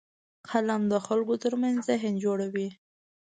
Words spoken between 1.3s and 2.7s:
ترمنځ ذهن جوړوي